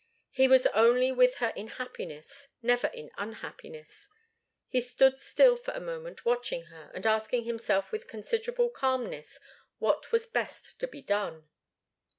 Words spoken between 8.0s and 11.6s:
considerable calmness what was best to be done.